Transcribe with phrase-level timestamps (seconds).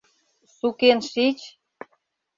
[0.57, 1.39] —Сукен шич!